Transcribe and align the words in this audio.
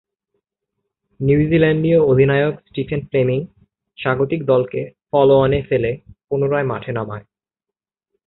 নিউজিল্যান্ডীয় 1.19 1.99
অধিনায়ক 2.03 2.55
Stephen 2.67 3.01
Fleming 3.05 3.39
স্বাগতিক 3.97 4.41
দলকে 4.45 4.81
ফলো-অনে 5.09 5.59
ফেলে 5.61 5.91
পুনরায় 6.27 6.63
মাঠে 6.63 6.91
নামায়। 6.91 7.25